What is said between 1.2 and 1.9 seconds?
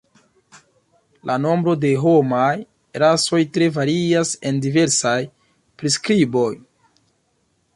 La nombro